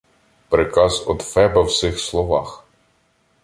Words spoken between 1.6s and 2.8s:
в сих словах: